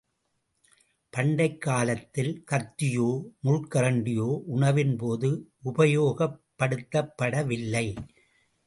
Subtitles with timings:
[1.13, 3.23] பண்டைக் காலத்தில் கத்தியோ
[3.39, 5.29] முள் கரண்டியோ உணவின்போது
[5.65, 7.93] உபயோகப்படுத்தப்பட வில்லை.